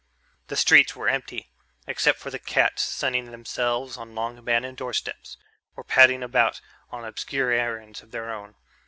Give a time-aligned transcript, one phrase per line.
[0.47, 1.51] The streets were empty,
[1.85, 5.37] except for the cats sunning themselves on long abandoned doorsteps
[5.75, 8.55] or padding about on obscure errands of their own.